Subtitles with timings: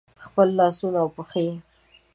[0.25, 1.47] خپل لاسونه او پښې